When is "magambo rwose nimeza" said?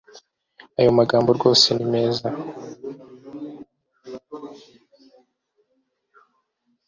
0.99-2.27